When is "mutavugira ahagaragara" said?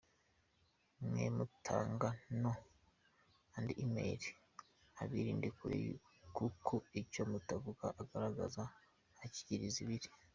7.31-8.63